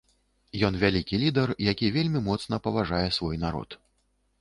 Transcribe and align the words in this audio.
Ён 0.69 0.73
вялікі 0.83 1.19
лідар, 1.25 1.53
які 1.69 1.91
вельмі 1.99 2.25
моцна 2.31 2.63
паважае 2.67 3.07
свой 3.19 3.35
народ. 3.49 3.81